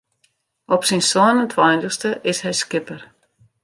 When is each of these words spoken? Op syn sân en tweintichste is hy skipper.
Op 0.77 0.83
syn 0.89 1.03
sân 1.11 1.35
en 1.43 1.51
tweintichste 1.53 2.11
is 2.33 2.39
hy 2.45 2.51
skipper. 2.61 3.01